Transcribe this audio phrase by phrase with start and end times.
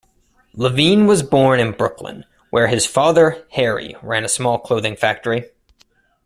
[0.55, 5.51] Levine was born in Brooklyn, where his father Harry ran a small clothing factory.